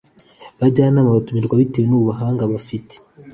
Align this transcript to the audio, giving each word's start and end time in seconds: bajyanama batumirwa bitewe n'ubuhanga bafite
bajyanama 0.59 1.15
batumirwa 1.17 1.55
bitewe 1.61 1.85
n'ubuhanga 1.89 2.43
bafite 2.53 2.93